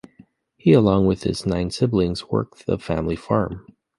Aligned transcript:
He 0.57 0.73
along 0.73 1.05
with 1.05 1.21
his 1.21 1.45
nine 1.45 1.69
siblings 1.69 2.27
worked 2.27 2.65
the 2.65 2.79
family 2.79 3.15
farm. 3.15 3.67